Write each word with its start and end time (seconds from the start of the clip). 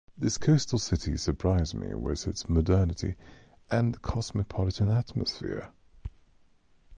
This 0.17 0.39
coastal 0.39 0.79
city 0.79 1.15
surprised 1.15 1.75
me 1.75 1.93
with 1.93 2.27
its 2.27 2.49
modernity 2.49 3.13
and 3.69 4.01
cosmopolitan 4.01 4.89
atmosphere. 4.89 5.69